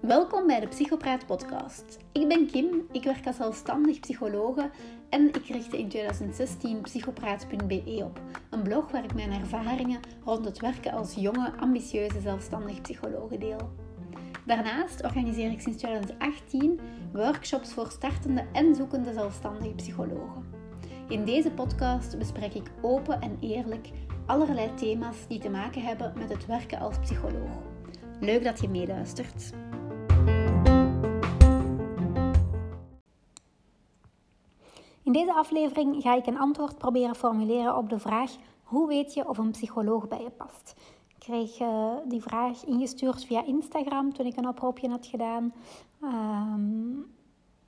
[0.00, 1.98] Welkom bij de Psychopraat podcast.
[2.12, 4.70] Ik ben Kim, ik werk als zelfstandig psychologe
[5.08, 8.20] en ik richtte in 2016 psychopraat.be op.
[8.50, 13.70] Een blog waar ik mijn ervaringen rond het werken als jonge, ambitieuze zelfstandig psychologe deel.
[14.46, 16.80] Daarnaast organiseer ik sinds 2018
[17.12, 20.56] workshops voor startende en zoekende zelfstandige psychologen.
[21.08, 23.90] In deze podcast bespreek ik open en eerlijk
[24.26, 27.62] allerlei thema's die te maken hebben met het werken als psycholoog.
[28.20, 29.52] Leuk dat je meeluistert.
[35.02, 38.30] In deze aflevering ga ik een antwoord proberen formuleren op de vraag:
[38.62, 40.74] hoe weet je of een psycholoog bij je past?
[41.08, 45.54] Ik kreeg uh, die vraag ingestuurd via Instagram toen ik een oproepje had gedaan.
[46.02, 47.15] Um,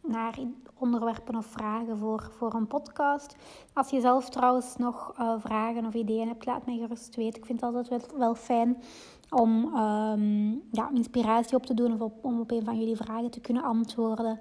[0.08, 0.38] naar
[0.78, 3.36] onderwerpen of vragen voor, voor een podcast.
[3.72, 7.38] Als je zelf trouwens nog uh, vragen of ideeën hebt, laat mij gerust weten.
[7.38, 8.82] Ik vind het altijd wel, wel fijn
[9.30, 13.40] om um, ja, inspiratie op te doen of om op een van jullie vragen te
[13.40, 14.38] kunnen antwoorden.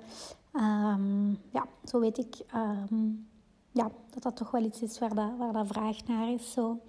[0.53, 3.27] Um, ja, zo weet ik um,
[3.71, 6.51] ja, dat dat toch wel iets is waar dat, waar dat vraag naar is.
[6.51, 6.79] Zo.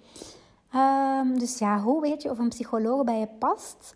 [1.37, 3.93] dus ja, hoe weet je of een psycholoog bij je past?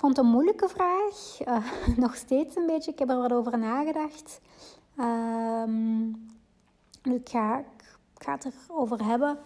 [0.00, 1.38] Vond het een moeilijke vraag.
[1.46, 2.90] Uh, nog steeds een beetje.
[2.90, 4.40] Ik heb er wat over nagedacht.
[4.98, 6.08] Um,
[7.02, 9.38] ik, ga, ik ga het erover hebben.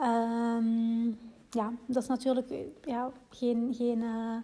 [0.00, 1.18] Um,
[1.50, 2.52] ja, dat is natuurlijk
[2.84, 4.36] ja, geen, geen uh,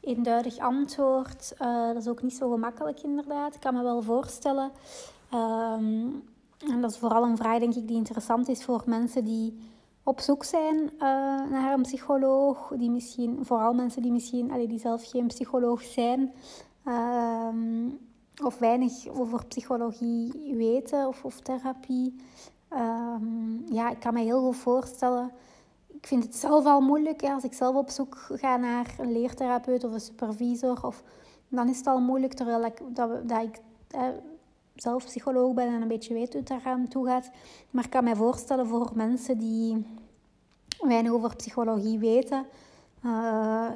[0.00, 1.54] eenduidig antwoord.
[1.58, 3.54] Dat is ook niet zo gemakkelijk, inderdaad.
[3.54, 4.70] Ik kan me wel voorstellen.
[5.34, 9.58] Um, en dat is vooral een vraag, denk ik, die interessant is voor mensen die
[10.10, 11.00] op zoek zijn uh,
[11.50, 12.72] naar een psycholoog.
[12.76, 16.32] Die misschien, vooral mensen die misschien allee, die zelf geen psycholoog zijn.
[16.86, 17.98] Um,
[18.44, 22.14] of weinig over psychologie weten of, of therapie.
[22.70, 25.30] Um, ja, ik kan me heel goed voorstellen.
[25.86, 27.22] Ik vind het zelf al moeilijk.
[27.22, 30.86] Als ik zelf op zoek ga naar een leertherapeut of een supervisor.
[30.86, 31.02] Of,
[31.48, 33.58] dan is het al moeilijk terwijl ik, dat, dat ik
[33.90, 34.08] eh,
[34.74, 37.30] zelf psycholoog ben en een beetje weet hoe het daar aan toe gaat.
[37.70, 39.84] Maar ik kan me voorstellen voor mensen die
[40.88, 42.46] weinig over psychologie weten,
[43.04, 43.10] uh,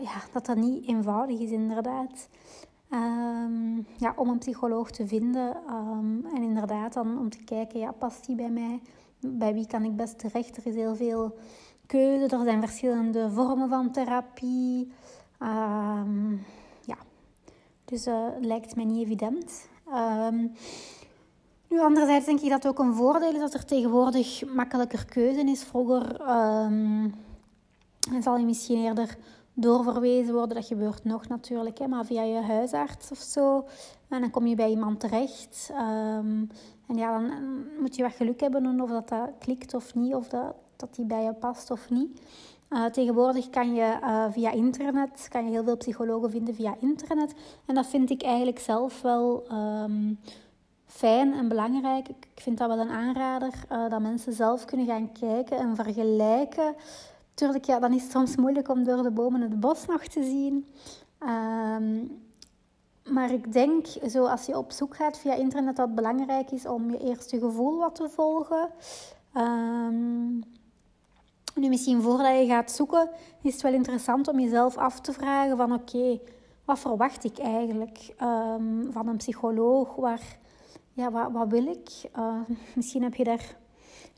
[0.00, 2.28] ja, dat dat niet eenvoudig is inderdaad.
[2.90, 7.92] Um, ja, om een psycholoog te vinden um, en inderdaad dan om te kijken, ja,
[7.92, 8.80] past die bij mij?
[9.20, 10.56] Bij wie kan ik best terecht?
[10.56, 11.38] Er is heel veel
[11.86, 14.92] keuze, er zijn verschillende vormen van therapie.
[15.42, 16.44] Um,
[16.80, 16.96] ja,
[17.84, 19.68] dus uh, lijkt mij niet evident.
[21.74, 25.40] Nu, anderzijds denk ik dat het ook een voordeel is dat er tegenwoordig makkelijker keuze
[25.40, 25.62] is.
[25.62, 26.20] Vroeger
[26.64, 27.14] um,
[28.20, 29.16] zal je misschien eerder
[29.52, 30.56] doorverwezen worden.
[30.56, 33.64] Dat gebeurt nog natuurlijk, hè, maar via je huisarts of zo.
[34.08, 35.70] En dan kom je bij iemand terecht.
[35.72, 36.48] Um,
[36.86, 37.32] en ja, dan
[37.80, 41.04] moet je wat geluk hebben of dat, dat klikt of niet, of dat, dat die
[41.04, 42.20] bij je past of niet.
[42.70, 47.34] Uh, tegenwoordig kan je uh, via internet, kan je heel veel psychologen vinden via internet.
[47.66, 50.18] En dat vind ik eigenlijk zelf wel um,
[50.94, 52.08] fijn en belangrijk.
[52.08, 56.74] Ik vind dat wel een aanrader, uh, dat mensen zelf kunnen gaan kijken en vergelijken.
[57.34, 60.22] Tuurlijk, ja, dan is het soms moeilijk om door de bomen het bos nog te
[60.22, 60.66] zien.
[61.22, 62.22] Um,
[63.12, 66.66] maar ik denk, zo als je op zoek gaat via internet, dat het belangrijk is
[66.66, 68.68] om je eerste gevoel wat te volgen.
[69.36, 70.42] Um,
[71.54, 73.10] nu, misschien voordat je gaat zoeken,
[73.42, 76.20] is het wel interessant om jezelf af te vragen van oké,
[76.64, 79.94] wat verwacht ik eigenlijk um, van een psycholoog?
[79.94, 80.42] Waar,
[80.94, 81.90] ja, wat, wat wil ik?
[82.18, 82.40] Uh,
[82.76, 83.56] misschien heb je daar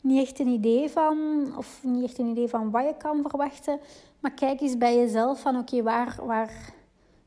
[0.01, 1.17] niet echt een idee van,
[1.57, 3.79] of niet echt een idee van wat je kan verwachten.
[4.19, 6.73] Maar kijk eens bij jezelf van oké, waar, waar,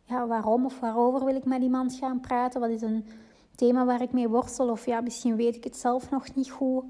[0.05, 2.61] ja, waarom of waarover wil ik met iemand gaan praten?
[2.61, 3.05] Wat is een
[3.55, 4.69] thema waar ik mee worstel?
[4.69, 6.85] Of ja, misschien weet ik het zelf nog niet goed.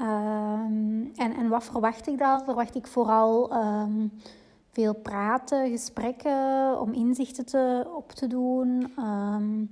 [0.00, 2.44] Um, en, en wat verwacht ik dan?
[2.44, 4.12] Verwacht ik vooral um,
[4.70, 8.92] veel praten, gesprekken, om inzichten te, op te doen.
[8.98, 9.70] Um,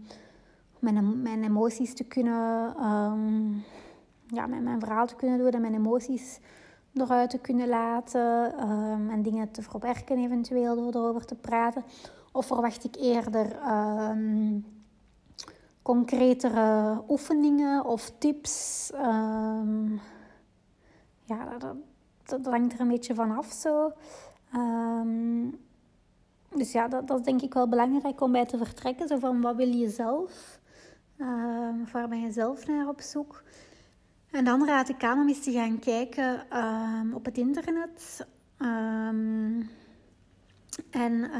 [0.81, 3.65] mijn, mijn emoties te kunnen, um,
[4.27, 6.41] ja, mijn, verhaal te kunnen doen en mijn emoties
[6.95, 11.85] eruit te kunnen laten um, en dingen te verwerken eventueel door erover te praten?
[12.33, 13.57] Of verwacht ik eerder
[14.11, 14.67] um,
[15.83, 18.89] concretere oefeningen of tips?
[21.25, 21.77] ja, dat,
[22.25, 23.93] dat, hangt er een beetje vanaf zo.
[26.55, 29.09] dus ja, dat, dat is denk ik wel belangrijk om bij te vertrekken.
[29.09, 30.60] Zo van, wat wil je zelf?
[31.21, 33.43] Um, waar ben je zelf naar op zoek?
[34.31, 38.27] En dan raad ik aan om eens te gaan kijken um, op het internet.
[38.59, 39.71] Um,
[40.91, 41.31] en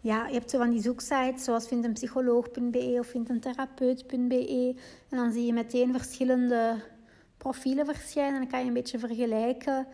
[0.00, 4.74] ja, je hebt zo van die zoeksites zoals vindeenpsycholoog.be of vindeentherapeut.be.
[5.08, 6.82] En dan zie je meteen verschillende
[7.36, 8.34] profielen verschijnen.
[8.34, 9.86] En dan kan je een beetje vergelijken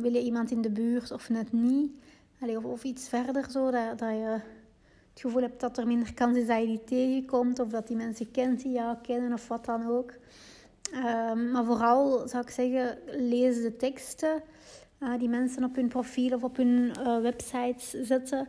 [0.00, 1.92] wil je iemand in de buurt of net niet?
[2.40, 4.40] Of, of, iets verder zo, dat, dat je
[5.18, 7.58] het gevoel hebt dat er minder kans is dat je die tegenkomt.
[7.58, 10.12] Of dat die mensen kent die jou kennen of wat dan ook.
[10.94, 14.42] Um, maar vooral zou ik zeggen, lees de teksten
[15.00, 18.48] uh, die mensen op hun profiel of op hun uh, websites zetten.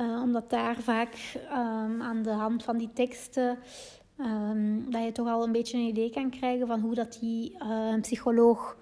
[0.00, 3.58] Uh, omdat daar vaak um, aan de hand van die teksten
[4.18, 7.56] um, dat je toch al een beetje een idee kan krijgen van hoe dat die
[8.00, 8.76] psycholoog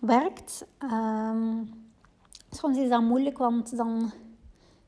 [0.00, 0.66] werkt.
[2.50, 4.12] soms is dat moeilijk, want dan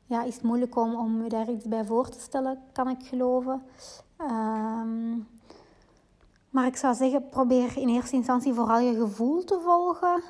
[0.07, 3.07] ja, is het moeilijk om, om je daar iets bij voor te stellen, kan ik
[3.07, 3.63] geloven.
[6.51, 10.23] maar ik zou zeggen, probeer in eerste instantie vooral je gevoel te volgen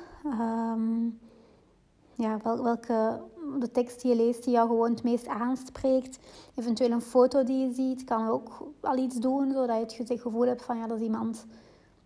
[2.17, 3.21] ja, wel, welke
[3.59, 6.19] de tekst die je leest die jou gewoon het meest aanspreekt.
[6.55, 10.45] Eventueel een foto die je ziet kan ook al iets doen, zodat je het gevoel
[10.45, 11.45] hebt van ja, dat is iemand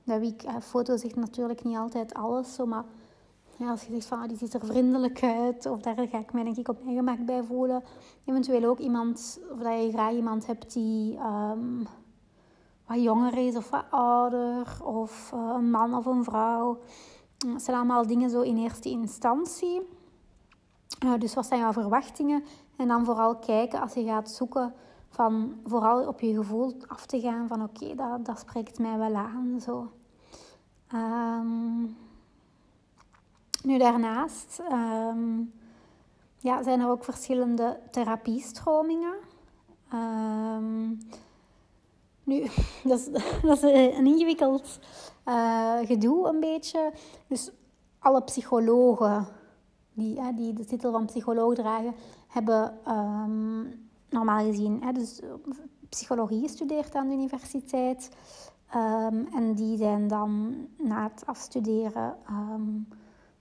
[0.04, 2.86] bij wie ik, foto zegt natuurlijk niet altijd alles, maar
[3.62, 6.34] ja, als je zegt van ah, die ziet er vriendelijk uit, of daar ga ik
[6.34, 7.84] mij denk ik op mijn gemak bij voelen.
[8.26, 11.88] Eventueel ook iemand, of dat je graag iemand hebt die um,
[12.86, 16.80] wat jonger is of wat ouder, of uh, een man of een vrouw.
[17.38, 19.82] Dat zijn allemaal dingen zo in eerste instantie.
[21.06, 22.44] Uh, dus wat zijn jouw verwachtingen?
[22.78, 24.74] En dan vooral kijken als je gaat zoeken
[25.10, 29.16] van vooral op je gevoel af te gaan van oké, dat, dat spreekt mij wel
[29.16, 29.60] aan.
[29.62, 29.92] Zo.
[30.94, 31.98] Um,
[33.64, 35.54] nu daarnaast um,
[36.38, 39.14] ja, zijn er ook verschillende therapiestromingen.
[39.94, 40.98] Um,
[42.24, 42.48] nu,
[42.84, 43.10] dat is,
[43.48, 44.80] dat is een ingewikkeld
[45.26, 46.94] uh, gedoe een beetje.
[47.28, 47.52] Dus
[48.00, 49.28] alle psychologen
[49.94, 51.94] die, die de titel van psycholoog dragen,
[52.28, 55.20] hebben um, normaal gezien dus
[55.90, 58.10] psychologie gestudeerd aan de universiteit.
[59.34, 62.16] En die zijn dan na het afstuderen,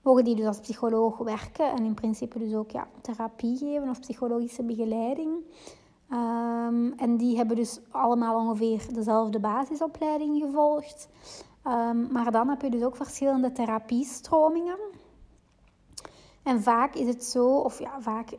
[0.01, 3.99] mogen die dus als psycholoog werken en in principe dus ook ja, therapie geven of
[3.99, 5.31] psychologische begeleiding.
[6.11, 11.09] Um, en die hebben dus allemaal ongeveer dezelfde basisopleiding gevolgd.
[12.11, 14.77] maar dan heb je dus ook verschillende therapiestromingen.
[16.43, 18.37] En vaak is het zo, of ja, vaak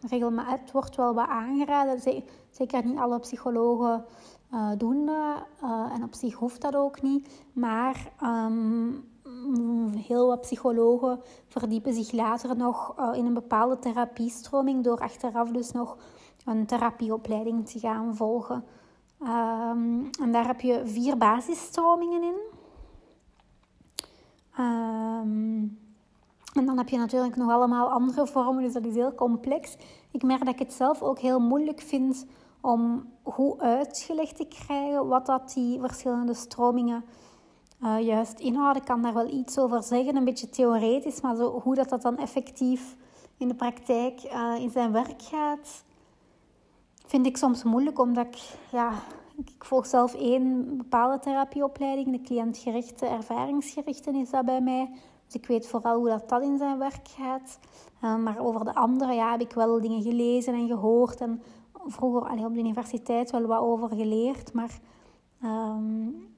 [0.00, 2.22] regelmatig, het wordt wel wat aangeraden.
[2.50, 4.04] Zeker niet alle psychologen
[4.52, 5.36] uh, doen dat.
[5.62, 7.44] Uh, en op zich hoeft dat ook niet.
[7.52, 9.07] Maar um,
[9.96, 15.72] heel wat psychologen verdiepen zich later nog uh, in een bepaalde therapiestroming door achteraf dus
[15.72, 15.96] nog
[16.44, 18.64] een therapieopleiding te gaan volgen.
[19.22, 22.36] Um, en daar heb je vier basisstromingen in.
[24.58, 25.78] Um,
[26.54, 29.76] en dan heb je natuurlijk nog allemaal andere vormen, dus dat is heel complex.
[30.10, 32.26] Ik merk dat ik het zelf ook heel moeilijk vind
[32.60, 37.04] om goed uitgelegd te krijgen wat dat die verschillende stromingen
[37.82, 38.82] uh, juist inhouden.
[38.82, 42.02] Ik kan daar wel iets over zeggen, een beetje theoretisch, maar zo, hoe dat, dat
[42.02, 42.96] dan effectief
[43.36, 45.84] in de praktijk uh, in zijn werk gaat,
[47.06, 48.38] vind ik soms moeilijk, omdat ik,
[48.72, 48.92] ja,
[49.36, 54.90] ik volg zelf één bepaalde therapieopleiding, de cliëntgerichte, ervaringsgerichte is dat bij mij.
[55.26, 57.58] Dus ik weet vooral hoe dat, dat in zijn werk gaat.
[58.04, 61.20] Uh, maar over de andere ja, heb ik wel dingen gelezen en gehoord.
[61.20, 61.42] En
[61.86, 64.52] vroeger allee, op de universiteit wel wat over geleerd.
[64.52, 64.78] Maar
[65.44, 66.36] um,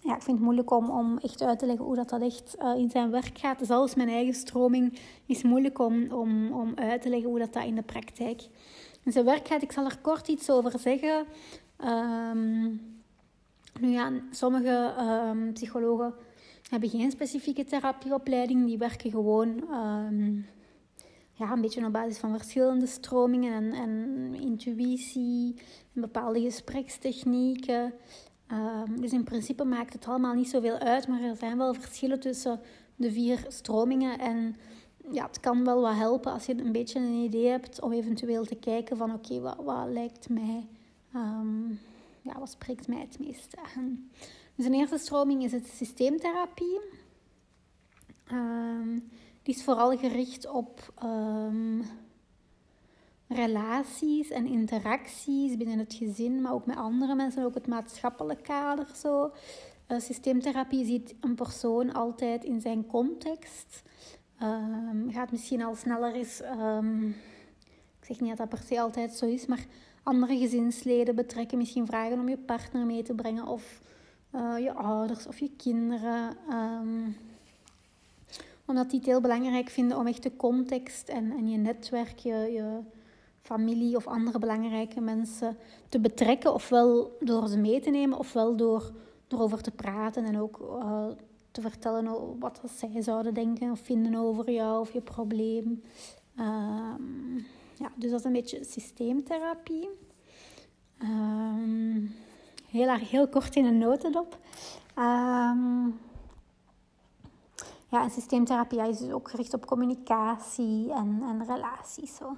[0.00, 2.56] ja, ik vind het moeilijk om, om echt uit te leggen hoe dat, dat echt
[2.58, 3.58] uh, in zijn werk gaat.
[3.62, 7.64] Zelfs mijn eigen stroming is moeilijk om, om, om uit te leggen hoe dat, dat
[7.64, 8.42] in de praktijk
[9.04, 9.62] in zijn werk gaat.
[9.62, 11.26] Ik zal er kort iets over zeggen.
[11.84, 12.80] Um,
[13.80, 14.94] nu ja, sommige
[15.30, 16.14] um, psychologen
[16.70, 18.66] hebben geen specifieke therapieopleiding.
[18.66, 20.46] Die werken gewoon um,
[21.32, 25.54] ja, een beetje op basis van verschillende stromingen en, en intuïtie
[25.94, 27.92] en bepaalde gesprekstechnieken.
[28.52, 32.20] Um, dus in principe maakt het allemaal niet zoveel uit, maar er zijn wel verschillen
[32.20, 32.60] tussen
[32.96, 34.18] de vier stromingen.
[34.18, 34.56] En
[35.12, 38.44] ja, het kan wel wat helpen als je een beetje een idee hebt om eventueel
[38.44, 40.68] te kijken van oké, wat, wat lijkt mij,
[41.14, 41.80] um,
[42.22, 44.10] ja, wat spreekt mij het meest aan.
[44.54, 46.80] Dus een eerste stroming is het systeemtherapie.
[48.32, 49.10] Um,
[49.42, 50.92] die is vooral gericht op
[53.32, 58.86] relaties en interacties binnen het gezin, maar ook met andere mensen, ook het maatschappelijk kader.
[58.94, 59.30] Zo.
[59.88, 63.82] Uh, systeemtherapie ziet een persoon altijd in zijn context.
[64.42, 66.40] Um, gaat misschien al sneller eens,
[68.00, 69.66] ik zeg niet dat dat per se altijd zo is, maar
[70.02, 73.80] andere gezinsleden betrekken, misschien vragen om je partner mee te brengen of
[74.34, 76.36] uh, je ouders of je kinderen.
[76.52, 77.16] Um,
[78.64, 82.32] omdat die het heel belangrijk vinden om echt de context en, en je netwerk, je,
[82.32, 82.78] je
[83.50, 85.56] familie of andere belangrijke mensen
[85.88, 86.54] te betrekken.
[86.54, 88.92] Ofwel door ze mee te nemen, ofwel door
[89.28, 91.06] erover te praten en ook uh,
[91.50, 95.82] te vertellen wat zij zouden denken of vinden over jou of je probleem.
[96.36, 97.36] Ehm,
[97.74, 99.88] ja, dus dat is een beetje systeemtherapie.
[101.02, 102.14] Um,
[102.68, 104.38] heel, heel kort in een notendop.
[104.98, 105.98] Um,
[107.88, 112.16] ja, systeemtherapie is dus ook gericht op communicatie en, en relaties.
[112.16, 112.36] Zo.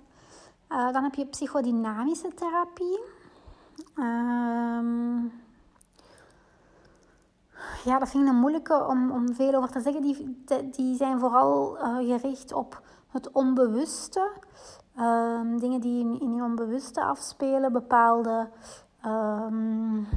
[0.72, 3.00] Uh, dan heb je psychodynamische therapie.
[3.96, 5.32] Um,
[7.84, 10.02] ja, dat vind ik een moeilijke om, om veel over te zeggen.
[10.02, 14.30] Die, die zijn vooral uh, gericht op het onbewuste.
[14.98, 17.72] Um, dingen die in, je onbewuste afspelen.
[17.72, 18.48] Bepaalde,
[19.06, 20.08] um,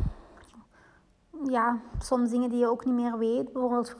[1.45, 3.53] ja, soms dingen die je ook niet meer weet.
[3.53, 3.95] Bijvoorbeeld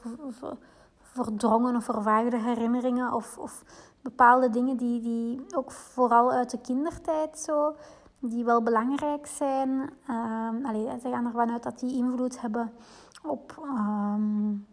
[1.02, 3.14] verdrongen of vervaagde herinneringen.
[3.14, 3.64] Of, of
[4.06, 7.76] bepaalde dingen die, die ook vooral uit de kindertijd zo,
[8.20, 9.70] die wel belangrijk zijn.
[10.10, 10.66] Um,
[11.02, 12.72] ze gaan ervan uit dat die invloed hebben
[13.24, 14.66] op um,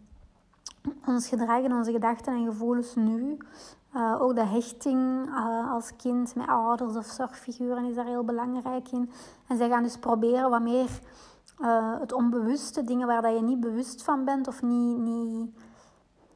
[1.06, 3.36] ons gedrag en onze gedachten en gevoelens nu.
[3.96, 8.88] Uh, ook de hechting uh, als kind met ouders of zorgfiguren is daar heel belangrijk
[8.88, 9.10] in.
[9.48, 11.00] En zij gaan dus proberen wat meer
[11.60, 15.50] uh, het onbewuste, dingen waar dat je niet bewust van bent of niet, niet,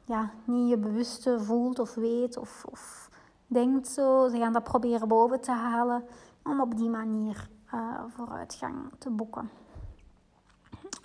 [0.07, 3.09] ja, niet je bewuste voelt of weet of, of
[3.47, 4.27] denkt zo.
[4.27, 6.03] Ze gaan dat proberen boven te halen
[6.43, 7.49] om op die manier
[8.07, 9.49] vooruitgang te boeken.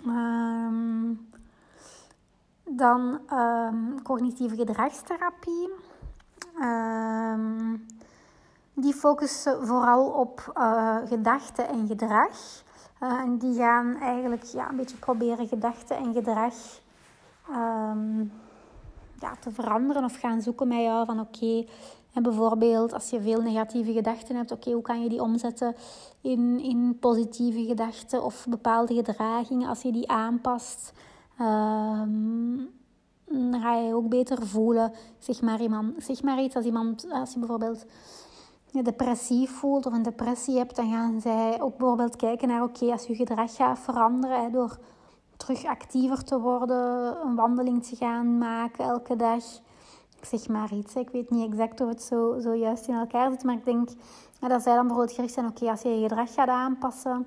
[0.07, 1.27] Um,
[2.63, 5.69] dan um, cognitieve gedragstherapie.
[6.61, 7.85] Um,
[8.73, 12.63] die focussen vooral op uh, gedachten en gedrag.
[13.01, 16.53] Uh, en die gaan eigenlijk ja, een beetje proberen gedachten en gedrag
[19.41, 21.65] te veranderen of gaan zoeken met jou van oké,
[22.13, 25.75] en bijvoorbeeld als je veel negatieve gedachten hebt, oké, hoe kan je die omzetten
[26.21, 30.93] in, in positieve gedachten of bepaalde gedragingen als je die aanpast?
[31.41, 32.69] Um,
[33.25, 34.91] dan ga je ook beter voelen.
[35.19, 37.85] Zeg maar, iemand, zeg maar iets als iemand, als je bijvoorbeeld
[38.71, 43.05] depressief voelt of een depressie hebt, dan gaan zij ook bijvoorbeeld kijken naar, oké, als
[43.05, 44.77] je gedrag gaat veranderen door
[45.45, 49.43] terug actiever te worden, een wandeling te gaan maken elke dag
[50.19, 50.95] ik zeg maar iets.
[50.95, 53.89] Ik weet niet exact of het zo, zo juist in elkaar zit, maar ik denk
[54.39, 57.25] dat zij dan bijvoorbeeld gericht zijn, oké, als je je gedrag gaat aanpassen,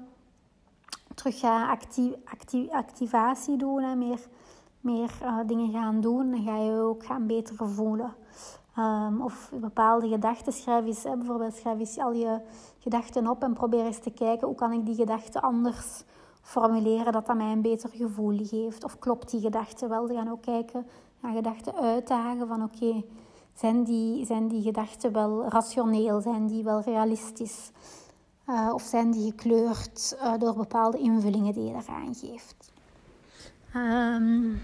[1.14, 4.20] terug gaat actief, actief, activatie doen, hè, meer,
[4.80, 8.14] meer uh, dingen gaan doen, dan ga je ook gaan beter voelen.
[8.78, 12.40] Um, of bepaalde gedachten schrijf eens, bijvoorbeeld schrijf eens al je
[12.78, 16.04] gedachten op en probeer eens te kijken hoe kan ik die gedachten anders
[16.46, 18.84] formuleren dat dat mij een beter gevoel geeft.
[18.84, 20.06] Of klopt die gedachte wel?
[20.06, 20.86] Dan gaan ook kijken
[21.20, 23.04] aan gedachten uitdagen van oké,
[23.54, 26.20] zijn, die, zijn die gedachten wel rationeel?
[26.20, 27.70] Zijn die wel realistisch?
[28.48, 32.72] Uh, of zijn die gekleurd uh, door bepaalde invullingen die je eraan geeft?
[33.76, 34.60] Um,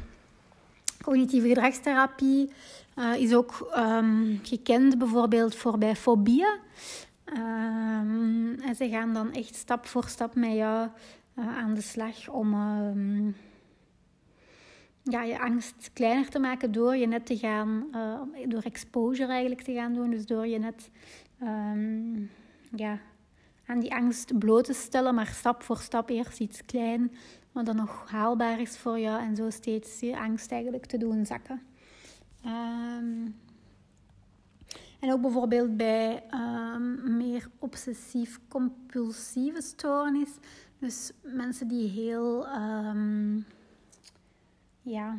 [1.05, 2.53] cognitieve gedragstherapie
[2.97, 6.59] uh, is ook um, gekend bijvoorbeeld voor bij fobieën.
[7.25, 10.89] Um, en ze gaan dan echt stap voor stap met jou
[11.35, 12.55] aan de slag om
[15.03, 19.63] ja, je angst kleiner te maken door je net te gaan, uh, door exposure eigenlijk
[19.63, 20.11] te gaan doen.
[20.11, 20.91] Dus door je net
[21.43, 22.31] um,
[22.75, 22.99] ja,
[23.67, 27.13] aan die angst bloot te stellen, maar stap voor stap eerst iets klein,
[27.53, 31.27] wat dan nog haalbaar is voor jou en zo steeds je angst eigenlijk te doen
[31.27, 31.63] zakken.
[32.47, 33.41] Um,
[35.01, 36.23] en ook bijvoorbeeld bij
[37.05, 40.31] meer obsessief-compulsieve stoornis.
[40.83, 43.47] Dus mensen die heel um,
[44.83, 45.17] ja,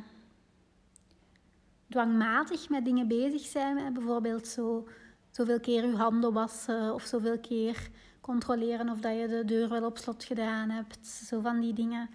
[1.90, 3.94] dwangmatig met dingen bezig zijn.
[3.94, 4.88] Bijvoorbeeld zo,
[5.30, 7.90] zoveel keer je handen wassen of zoveel keer
[8.22, 11.08] controleren of dat je de deur wel op slot gedaan hebt.
[11.08, 12.10] Zo van die dingen.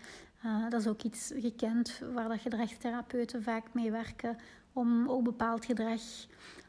[0.44, 4.36] Uh, dat is ook iets gekend waar dat gedragstherapeuten vaak mee werken
[4.72, 6.00] om ook bepaald gedrag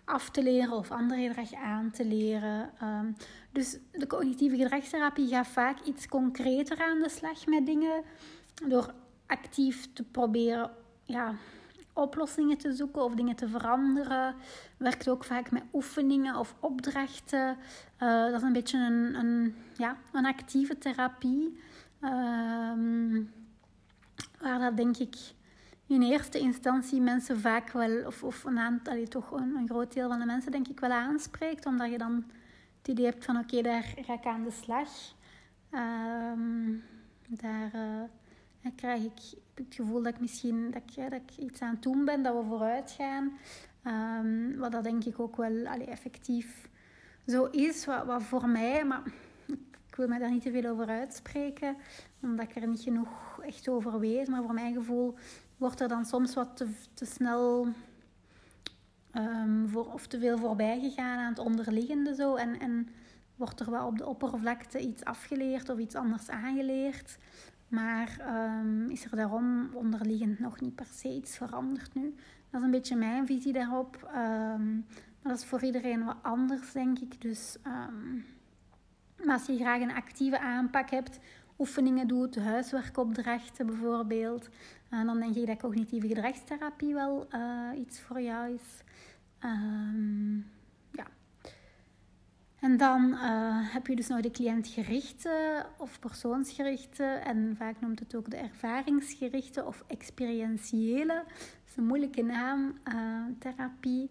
[0.09, 2.71] af te leren of ander gedrag aan te leren.
[2.83, 3.15] Um,
[3.51, 8.03] dus de cognitieve gedragstherapie gaat vaak iets concreter aan de slag met dingen
[8.67, 8.93] door
[9.25, 10.71] actief te proberen
[11.05, 11.33] ja,
[11.93, 14.35] oplossingen te zoeken of dingen te veranderen.
[14.77, 17.57] Werkt ook vaak met oefeningen of opdrachten.
[17.99, 21.59] Uh, dat is een beetje een, een, ja, een actieve therapie.
[22.01, 22.09] Uh,
[24.39, 25.15] waar dat denk ik
[25.89, 30.09] in eerste instantie mensen vaak wel, of, of een aantal, toch een, een, groot deel
[30.09, 31.65] van de mensen denk ik wel aanspreekt.
[31.65, 32.25] Omdat je dan
[32.77, 34.89] het idee hebt van oké, daar ga ik aan de slag.
[35.71, 36.31] Uh,
[37.27, 37.71] daar...
[38.61, 41.83] Dan krijg ik het gevoel dat ik misschien dat ik, dat ik iets aan het
[41.83, 43.37] doen ben, dat we vooruit gaan.
[43.87, 46.69] Um, wat dat denk ik ook wel allee, effectief
[47.27, 47.85] zo is.
[47.85, 49.01] Wat voor mij, maar
[49.89, 51.75] ik wil me daar niet te veel over uitspreken,
[52.21, 54.27] omdat ik er niet genoeg echt over weet.
[54.27, 55.15] Maar voor mijn gevoel
[55.59, 57.67] wordt er dan soms wat te, te snel
[59.13, 62.35] um, voor, of te veel voorbij gegaan aan het onderliggende zo.
[62.35, 62.89] En, en
[63.35, 67.17] wordt er wel op de oppervlakte iets afgeleerd of iets anders aangeleerd.
[67.67, 68.17] Maar
[68.59, 72.15] um, is er daarom onderliggend nog niet per se iets veranderd nu.
[72.49, 74.09] Dat is een beetje mijn visie daarop.
[74.15, 74.85] Um,
[75.21, 77.21] maar dat is voor iedereen wat anders, denk ik.
[77.21, 77.57] Dus
[79.25, 81.19] maar als je graag een actieve aanpak hebt,
[81.57, 84.49] oefeningen doet, huiswerkopdrachten bijvoorbeeld,
[84.91, 88.83] uh, dan denk ik dat cognitieve gedragstherapie wel uh, iets voor jou is.
[89.43, 90.47] Um,
[90.91, 91.07] ja.
[92.59, 98.15] En dan uh, heb je dus nog de cliëntgerichte of persoonsgerichte en vaak noemt het
[98.15, 101.23] ook de ervaringsgerichte of experientiële.
[101.27, 102.73] Dat is een moeilijke naam,
[103.39, 104.09] therapie.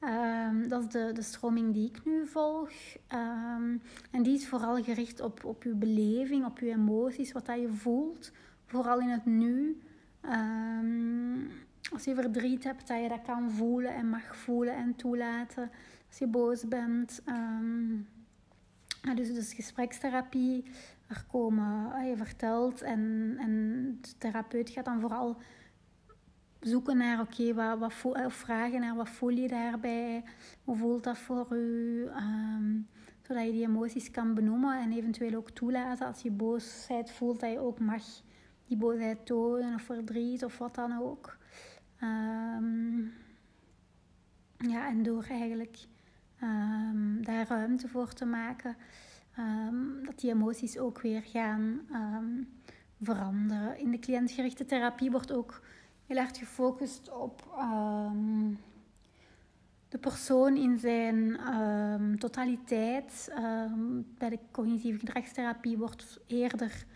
[0.00, 2.70] Um, dat is de, de stroming die ik nu volg.
[3.12, 7.60] Um, en die is vooral gericht op, op je beleving, op je emoties, wat dat
[7.60, 8.32] je voelt.
[8.66, 9.80] Vooral in het nu.
[10.28, 11.50] Um,
[11.92, 15.70] als je verdriet hebt, dat je dat kan voelen en mag voelen en toelaten.
[16.08, 17.22] Als je boos bent.
[19.14, 20.64] dus, dus gesprekstherapie.
[21.06, 23.52] Er komen, ah, je vertelt en, en
[24.00, 25.36] de therapeut gaat dan vooral
[26.60, 30.24] zoeken naar, oké, wat, wat voel, of vragen naar wat voel je daarbij?
[30.64, 32.06] Hoe voelt dat voor u?
[32.06, 32.80] Ehm,
[33.22, 37.50] zodat je die emoties kan benoemen en eventueel ook toelaten als je boosheid voelt, dat
[37.50, 38.02] je ook mag
[38.66, 41.36] die boosheid tonen of verdriet of wat dan ook.
[42.00, 42.98] Ehm,
[44.56, 45.78] ja, en door eigenlijk
[46.42, 48.76] um, daar ruimte voor te maken,
[50.02, 51.80] dat die emoties ook weer gaan
[53.00, 53.78] veranderen.
[53.78, 55.60] In de cliëntgerichte therapie wordt ook
[56.06, 58.54] heel erg gefocust op ehm,
[59.88, 63.32] de persoon in zijn ehm, totaliteit.
[64.18, 66.86] Bij de cognitieve gedragstherapie wordt eerder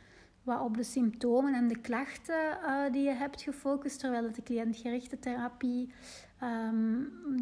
[0.48, 5.18] wat op de symptomen en de klachten uh, die je hebt gefocust, terwijl de cliëntgerichte
[5.18, 5.92] therapie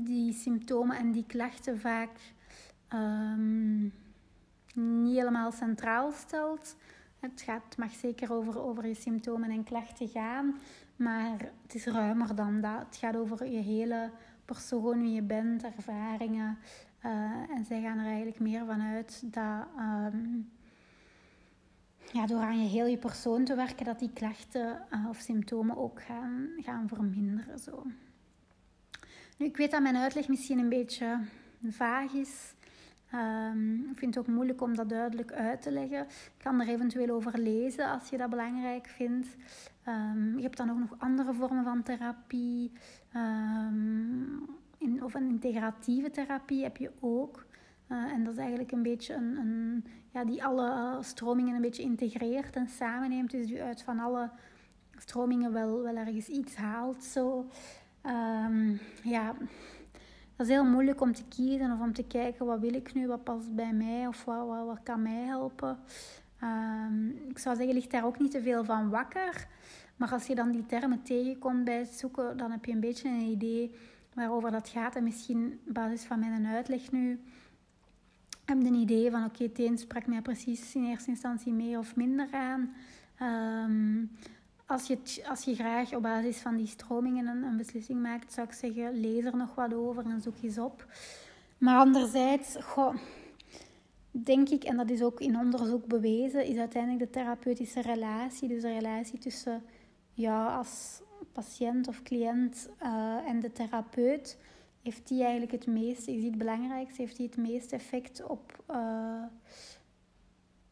[0.01, 2.11] die symptomen en die klachten vaak
[4.75, 6.77] niet helemaal centraal stelt.
[7.21, 10.55] Het gaat, mag zeker over, over je symptomen en klachten gaan,
[10.97, 12.79] maar het is ruimer dan dat.
[12.87, 14.11] Het gaat over je hele
[14.45, 16.59] persoon, wie je bent, ervaringen.
[17.05, 17.11] Uh,
[17.57, 20.51] en zij gaan er eigenlijk meer van uit dat um,
[22.13, 25.77] ja, door aan je heel je persoon te werken, dat die klachten uh, of symptomen
[25.77, 27.59] ook gaan, gaan verminderen.
[27.59, 27.83] Zo.
[29.39, 31.21] Nu, ik weet dat mijn uitleg misschien een beetje
[31.69, 32.55] vaag is.
[33.15, 36.01] Um, ik vind het ook moeilijk om dat duidelijk uit te leggen.
[36.01, 39.37] Ik kan er eventueel over lezen als je dat belangrijk vindt.
[39.89, 42.73] Um, je hebt dan ook nog andere vormen van therapie.
[43.17, 44.45] Um,
[44.79, 47.46] in, of een integratieve therapie heb je ook.
[47.93, 51.83] Uh, en dat is eigenlijk een beetje een, een, ja, die alle stromingen een beetje
[51.83, 53.31] integreert en samenneemt.
[53.31, 54.31] Dus die uit van alle
[54.97, 57.05] stromingen wel, wel ergens iets haalt.
[57.05, 57.47] Zo.
[59.03, 59.35] ja,
[60.37, 63.07] dat is heel moeilijk om te kiezen of om te kijken wat wil ik nu,
[63.07, 65.79] wat past bij mij of wat, wat, wat kan mij helpen.
[66.43, 69.47] Um, ik zou zeggen, ligt daar ook niet te veel van wakker.
[69.97, 73.09] Maar als je dan die termen tegenkomt bij het zoeken, dan heb je een beetje
[73.09, 73.75] een idee
[74.15, 74.97] waarover dat gaat.
[74.97, 77.21] En misschien op basis van mijn uitleg nu
[78.47, 81.97] heb een idee van oké, okay, het sprak mij precies in eerste instantie meer of
[81.97, 82.75] minder aan.
[83.23, 84.11] Um,
[84.67, 88.47] als je, als je graag op basis van die stromingen een, een, beslissing maakt, zou
[88.47, 90.87] ik zeggen, lees er nog wat over en zoek eens op.
[91.59, 92.95] Maar anderzijds, goh,
[94.11, 98.63] denk ik, en dat is ook in onderzoek bewezen, is uiteindelijk de therapeutische relatie, dus
[98.63, 99.63] de relatie tussen
[100.13, 101.01] ja, als
[101.33, 104.39] patiënt of cliënt uh, en de therapeut,
[104.87, 108.65] heeft die eigenlijk het meeste, is die het belangrijkste, heeft die het meeste effect op...
[108.71, 109.23] Uh,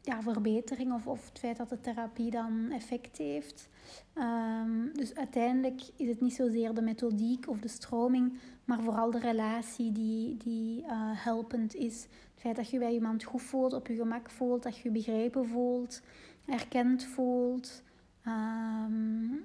[0.05, 3.69] ja, verbetering of, of het feit dat de therapie dan effect heeft.
[4.15, 9.19] Um, dus uiteindelijk is het niet zozeer de methodiek of de stroming, maar vooral de
[9.19, 12.03] relatie die, die uh, helpend is.
[12.03, 14.91] Het feit dat je bij iemand goed voelt, op je gemak voelt, dat je je
[14.91, 16.03] begrepen voelt,
[16.47, 17.83] erkend voelt.
[18.27, 19.45] Um,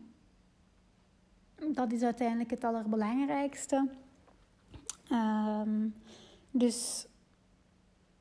[1.73, 3.87] dat is uiteindelijk het allerbelangrijkste.
[5.11, 5.95] Um,
[6.51, 7.07] dus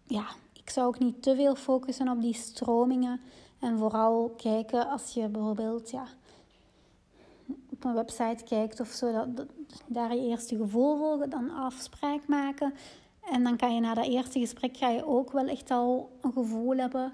[0.07, 3.21] ja, ik zou ook niet te veel focussen op die stromingen.
[3.59, 6.07] En vooral kijken als je bijvoorbeeld ja,
[7.71, 9.47] op een website kijkt of zo, dat,
[9.87, 12.75] daar je eerste gevoel volgen, dan afspraak maken.
[13.31, 16.33] En dan kan je na dat eerste gesprek ga je ook wel echt al een
[16.33, 17.13] gevoel hebben.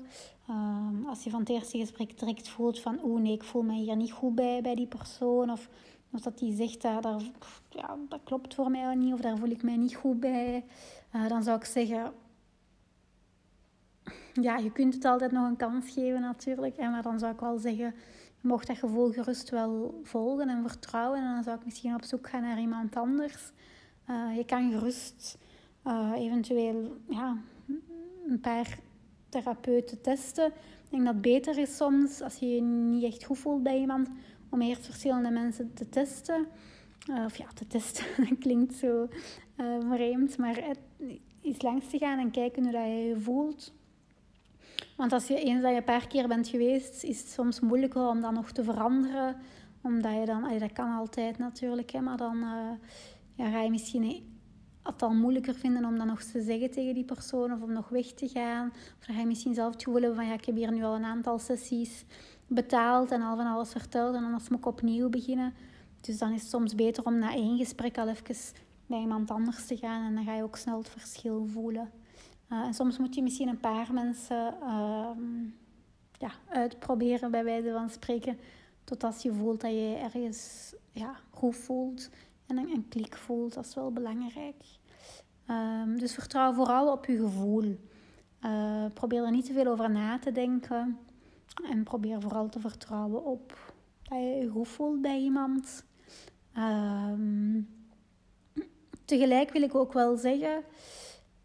[0.51, 3.73] Um, als je van het eerste gesprek direct voelt van oeh nee, ik voel me
[3.73, 5.51] hier niet goed bij, bij die persoon.
[5.51, 5.69] Of,
[6.15, 7.23] of dat die zegt dat, daar,
[7.69, 10.65] ja, dat klopt voor mij niet of daar voel ik mij niet goed bij.
[11.15, 12.13] Uh, dan zou ik zeggen,
[14.33, 16.77] ja, je kunt het altijd nog een kans geven natuurlijk.
[16.77, 17.95] Maar dan zou ik wel zeggen,
[18.41, 21.19] mocht dat gevoel gerust wel volgen en vertrouwen.
[21.19, 23.53] En dan zou ik misschien op zoek gaan naar iemand anders.
[24.11, 25.39] Uh, je kan gerust
[26.15, 27.37] eventueel ja,
[28.29, 28.79] een paar
[29.29, 30.47] therapeuten testen.
[30.47, 33.79] Ik denk dat het beter is soms, als je je niet echt goed voelt bij
[33.79, 34.09] iemand,
[34.55, 36.47] om eerst verschillende mensen te testen.
[37.11, 39.09] Uh, of ja, te testen, dat klinkt zo
[39.91, 40.63] vreemd, maar
[41.43, 43.73] eens langs te gaan en kijken hoe dat je je voelt.
[44.97, 48.09] Want als je eens dat je een paar keer bent geweest, is het soms moeilijker
[48.09, 49.37] om dat nog te veranderen.
[49.83, 52.71] Omdat je dan, dat kan altijd natuurlijk, hè, maar dan uh,
[53.35, 54.33] ja, ga je misschien
[54.83, 57.89] het al moeilijker vinden om dat nog te zeggen tegen die persoon of om nog
[57.89, 58.73] weg te gaan.
[58.99, 60.85] Of dan ga je misschien zelf het gevoel hebben van ja, ik heb hier nu
[60.85, 62.05] al een aantal sessies
[62.47, 65.55] betaald en al van alles verteld en dan moet ik opnieuw beginnen.
[66.01, 68.37] Dus dan is het soms beter om na één gesprek al even
[68.87, 71.91] bij iemand anders te gaan en dan ga je ook snel het verschil voelen.
[72.53, 75.11] Uh, en soms moet je misschien een paar mensen uh,
[76.19, 78.39] ja, uitproberen, bij wijze van spreken,
[78.85, 82.11] totdat je voelt dat je ergens ja, goed voelt
[82.47, 83.55] en een, klik voelt.
[83.55, 84.63] Dat is wel belangrijk.
[85.51, 87.79] Um, dus vertrouw vooral op je gevoel.
[88.45, 90.99] Uh, probeer er niet te veel over na te denken.
[91.71, 95.85] En probeer vooral te vertrouwen op dat je je goed voelt bij iemand.
[96.59, 97.69] Um,
[99.05, 100.63] tegelijk wil ik ook wel zeggen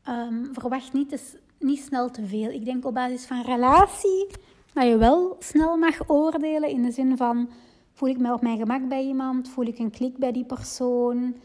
[0.10, 2.50] um, verwacht niet, dus niet snel te veel.
[2.50, 4.28] Ik denk op basis van relatie
[4.74, 7.50] dat je wel snel mag oordelen in de zin van
[7.94, 11.36] voel ik me op mijn gemak bij iemand, voel ik een klik bij die persoon.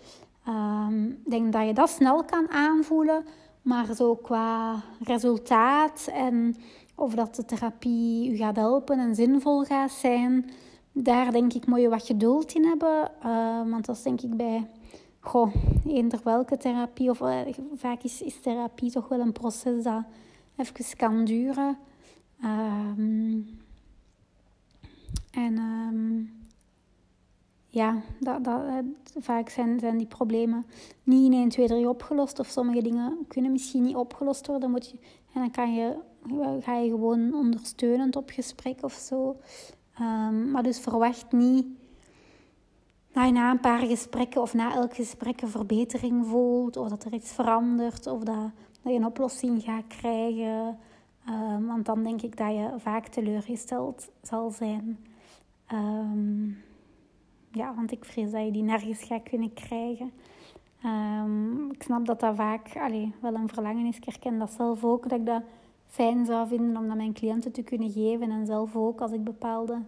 [0.48, 3.24] Um, ik denk dat je dat snel kan aanvoelen,
[3.62, 6.56] maar zo qua resultaat en
[6.94, 10.50] of dat de therapie je gaat helpen en zinvol gaat zijn,
[10.92, 13.10] daar denk ik moet je wat geduld in hebben.
[13.24, 14.68] Uh, want dat is denk ik bij
[15.20, 15.54] goh,
[15.86, 17.40] eender welke therapie, of uh,
[17.74, 20.02] vaak is, is therapie toch wel een proces dat
[20.56, 21.78] even kan duren.
[22.44, 23.58] Um,
[25.30, 26.32] en um,
[27.68, 28.78] ja, dat, dat, uh,
[29.18, 30.66] vaak zijn, zijn die problemen
[31.02, 32.38] niet in 1, 2, 3 opgelost.
[32.38, 34.70] Of sommige dingen kunnen misschien niet opgelost worden.
[34.70, 34.96] Moet je,
[35.32, 35.96] en dan kan je,
[36.60, 39.36] ga je gewoon ondersteunend op gesprek of zo.
[40.00, 41.66] Um, maar dus verwacht niet
[43.12, 47.04] dat je na een paar gesprekken of na elk gesprek een verbetering voelt, of dat
[47.04, 48.50] er iets verandert, of dat,
[48.82, 50.78] je een oplossing gaat krijgen.
[51.28, 54.98] Um, want dan denk ik dat je vaak teleurgesteld zal zijn.
[55.72, 56.62] Um,
[57.52, 60.12] ja, want ik vrees dat je die nergens gaat kunnen krijgen.
[61.70, 63.96] Ik snap dat dat vaak allee, wel een verlangen is.
[63.96, 65.42] Ik herken dat zelf ook, dat ik dat
[65.94, 68.30] fijn zou vinden om dat mijn cliënten te kunnen geven.
[68.30, 69.82] En zelf ook, als ik bepaalde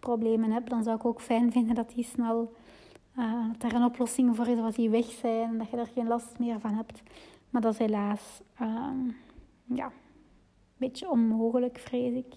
[0.00, 2.52] problemen heb, dan zou ik ook fijn vinden dat die snel
[3.18, 5.86] uh, dat er een oplossing voor is, dat die weg zijn en dat je er
[5.86, 7.02] geen last meer van hebt.
[7.50, 8.88] Maar dat is helaas uh,
[9.64, 9.92] ja, een
[10.76, 12.34] beetje onmogelijk, vrees ik.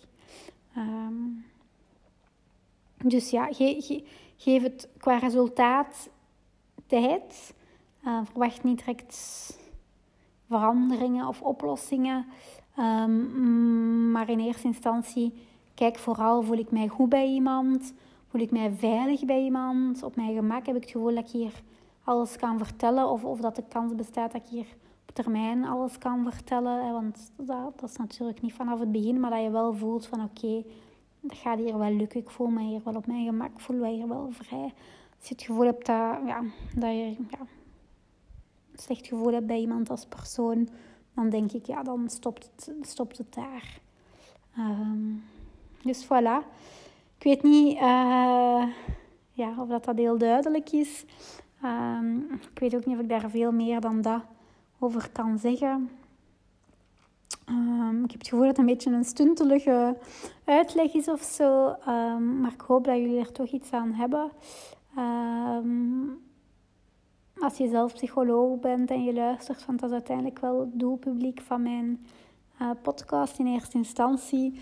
[0.78, 1.46] Um,
[2.98, 4.04] dus ja, ge, ge,
[4.38, 6.10] geef het qua resultaat
[6.86, 7.56] tijd.
[8.06, 9.15] Uh, verwacht niet direct
[10.48, 12.26] veranderingen of oplossingen.
[12.80, 15.34] Um, maar in eerste instantie
[15.78, 17.94] Kijk vooral, voel ik mij goed bij iemand?
[18.28, 20.04] Voel ik mij veilig bij iemand?
[20.04, 21.62] Op mijn gemak heb ik het gevoel dat ik hier
[22.04, 23.10] alles kan vertellen.
[23.10, 24.66] Of, of dat de kans bestaat dat ik hier
[25.08, 26.94] op termijn alles kan vertellen.
[26.94, 29.20] Want dat, dat is natuurlijk niet vanaf het begin.
[29.20, 30.63] Maar dat je wel voelt van oké,
[31.20, 32.20] dat gaat hier wel lukken.
[32.20, 33.60] Ik voel me hier wel op mijn gemak.
[33.60, 34.74] Voel me hier wel vrij.
[35.18, 36.42] Als je het gevoel hebt dat, ja,
[36.76, 37.40] dat je ja,
[38.72, 40.70] een slecht gevoel hebt bij iemand als persoon.
[41.18, 43.80] Dan denk ik, ja, dan stopt het, stopt het daar.
[44.58, 45.24] Um,
[45.82, 46.46] dus voilà.
[47.18, 48.64] Ik weet niet uh,
[49.32, 51.06] ja, of dat, dat heel duidelijk is.
[51.64, 54.22] Um, ik weet ook niet of ik daar veel meer dan dat
[54.80, 55.90] over kan zeggen.
[57.50, 59.98] Um, ik heb het gevoel dat het een beetje een stuntelige
[60.44, 61.76] uitleg is of zo.
[61.88, 64.32] Um, maar ik hoop dat jullie er toch iets aan hebben.
[67.39, 71.41] Als je zelf psycholoog bent en je luistert, want dat is uiteindelijk wel het doelpubliek
[71.41, 72.06] van mijn
[72.62, 74.60] uh, podcast in eerste instantie.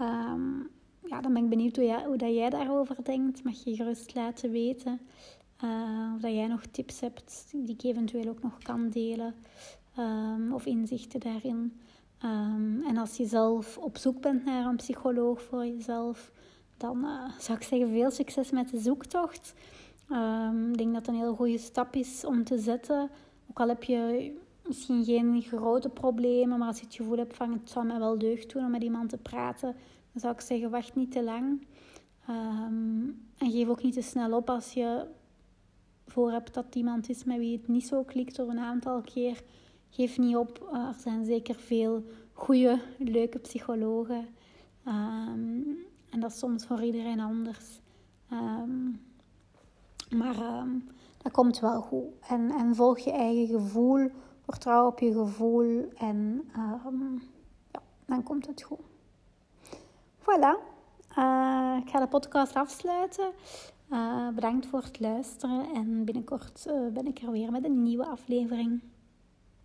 [0.00, 0.68] Um,
[1.04, 3.44] ja, dan ben ik benieuwd hoe, jij, dat jij daarover denkt.
[3.44, 5.00] Mag je gerust laten weten.
[5.64, 9.34] Uh, of dat jij nog tips hebt die ik eventueel ook nog kan delen.
[9.98, 11.80] Um, of inzichten daarin.
[12.24, 16.32] Um, en als je zelf op zoek bent naar een psycholoog voor jezelf,
[16.76, 19.54] dan uh, zou ik zeggen veel succes met de zoektocht.
[20.10, 23.10] Um, ik denk dat het een heel goede stap is om te zetten.
[23.50, 24.34] Ook al heb je
[24.66, 28.18] misschien geen grote problemen, maar als je het gevoel hebt van het zou mij wel
[28.18, 29.76] deugd doen om met iemand te praten,
[30.12, 31.66] dan zou ik zeggen wacht niet te lang.
[32.30, 35.06] Um, en geef ook niet te snel op als je
[36.06, 39.42] voor hebt dat iemand is met wie het niet zo klikt door een aantal keer.
[39.90, 40.68] Geef niet op.
[40.72, 44.26] er zijn zeker veel goede, leuke psychologen.
[44.86, 47.80] Um, En dat is soms voor iedereen anders.
[48.30, 48.90] Ehm,
[50.10, 50.70] maar ehm,
[51.22, 52.06] dat komt wel goed.
[52.28, 54.10] En, en volg je eigen gevoel.
[54.40, 55.88] Vertrouw op je gevoel.
[55.96, 57.14] En ehm,
[57.72, 58.80] ja, dan komt het goed.
[60.20, 60.76] Voilà.
[61.18, 63.30] Uh, ik ga de podcast afsluiten.
[63.90, 65.74] Uh, bedankt voor het luisteren.
[65.74, 68.80] En binnenkort uh, ben ik er weer met een nieuwe aflevering.